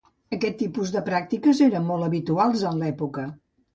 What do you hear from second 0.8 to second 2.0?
de pràctiques eren